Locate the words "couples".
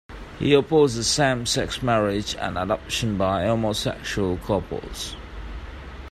4.37-5.15